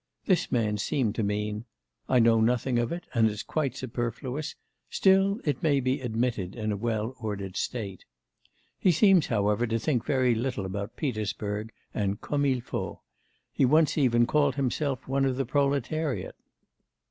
This 0.25 0.51
man 0.51 0.79
seemed 0.79 1.13
to 1.13 1.21
mean, 1.21 1.65
"I 2.09 2.17
know 2.17 2.41
nothing 2.41 2.79
of 2.79 2.91
it, 2.91 3.03
and 3.13 3.29
it's 3.29 3.43
quite 3.43 3.75
superfluous, 3.75 4.55
still 4.89 5.39
it 5.45 5.61
may 5.61 5.79
be 5.79 6.01
admitted 6.01 6.55
in 6.55 6.71
a 6.71 6.75
well 6.75 7.13
ordered 7.21 7.55
state." 7.55 8.05
He 8.79 8.91
seems, 8.91 9.27
however, 9.27 9.67
to 9.67 9.77
think 9.77 10.03
very 10.03 10.33
little 10.33 10.65
about 10.65 10.95
Petersburg 10.97 11.71
and 11.93 12.19
comme 12.19 12.47
il 12.47 12.61
faut: 12.61 12.99
he 13.53 13.63
once 13.63 13.95
even 13.95 14.25
called 14.25 14.55
himself 14.55 15.07
one 15.07 15.23
of 15.23 15.35
the 15.35 15.45
proletariat. 15.45 16.33